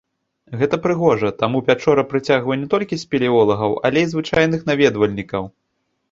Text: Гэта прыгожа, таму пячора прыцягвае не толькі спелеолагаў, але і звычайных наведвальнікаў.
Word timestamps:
Гэта 0.59 0.75
прыгожа, 0.85 1.29
таму 1.41 1.59
пячора 1.67 2.05
прыцягвае 2.13 2.57
не 2.61 2.69
толькі 2.71 2.99
спелеолагаў, 3.01 3.75
але 3.89 3.99
і 4.05 4.09
звычайных 4.15 4.65
наведвальнікаў. 4.71 5.43